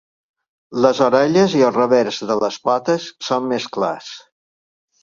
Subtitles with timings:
[0.85, 4.15] Les orelles i el revers de les potes són més clars.